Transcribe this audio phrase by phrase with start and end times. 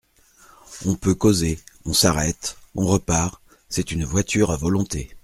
[0.87, 1.59] On peut causer…
[1.85, 2.57] on s’arrête…
[2.73, 3.39] on repart…
[3.69, 5.15] c’est une voiture à volonté…